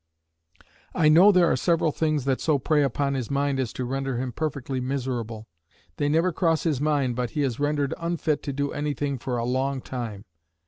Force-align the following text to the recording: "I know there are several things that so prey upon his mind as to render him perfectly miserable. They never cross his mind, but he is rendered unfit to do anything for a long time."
"I 0.95 1.09
know 1.09 1.31
there 1.31 1.45
are 1.45 1.55
several 1.55 1.91
things 1.91 2.25
that 2.25 2.41
so 2.41 2.57
prey 2.57 2.81
upon 2.81 3.13
his 3.13 3.29
mind 3.29 3.59
as 3.59 3.71
to 3.73 3.85
render 3.85 4.17
him 4.17 4.31
perfectly 4.31 4.79
miserable. 4.81 5.45
They 5.97 6.09
never 6.09 6.31
cross 6.33 6.63
his 6.63 6.81
mind, 6.81 7.15
but 7.15 7.29
he 7.29 7.43
is 7.43 7.59
rendered 7.59 7.93
unfit 7.99 8.41
to 8.41 8.51
do 8.51 8.71
anything 8.71 9.19
for 9.19 9.37
a 9.37 9.45
long 9.45 9.79
time." 9.79 10.25